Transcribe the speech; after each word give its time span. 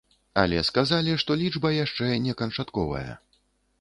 Але 0.43 0.61
сказалі, 0.69 1.13
што 1.23 1.37
лічба 1.41 1.73
яшчэ 1.75 2.09
не 2.27 2.33
канчатковая. 2.43 3.09